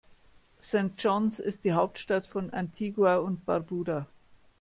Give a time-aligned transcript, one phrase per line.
[0.59, 0.93] St.
[0.97, 4.07] John’s ist die Hauptstadt von Antigua und Barbuda.